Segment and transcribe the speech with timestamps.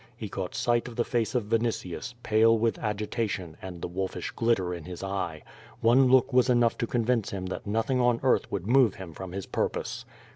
[0.19, 4.73] Ho caught sight of the face of Vinitius, pale with agitation, and the wolfish glitter
[4.73, 5.43] in his eye.
[5.81, 9.31] One look was enough to convince him that nothing on earth would move him from
[9.31, 10.05] his purpose.